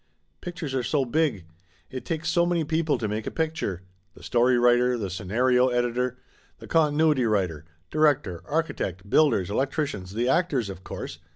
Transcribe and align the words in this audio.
Pictures 0.41 0.73
are 0.73 0.81
so 0.81 1.05
big. 1.05 1.45
It 1.91 2.05
takes 2.05 2.27
so 2.27 2.47
many 2.47 2.63
people 2.63 2.97
to 2.97 3.07
make 3.07 3.27
a 3.27 3.29
picture. 3.29 3.83
The 4.15 4.23
story 4.23 4.57
writer, 4.57 4.97
the 4.97 5.11
scenario 5.11 5.67
editor, 5.67 6.17
the 6.57 6.65
continuity 6.65 7.25
writer, 7.25 7.65
direc 7.91 8.23
tor, 8.23 8.41
architect, 8.47 9.11
builders, 9.11 9.51
electricians, 9.51 10.15
the 10.15 10.27
actors 10.27 10.71
of 10.71 10.83
course. 10.83 11.19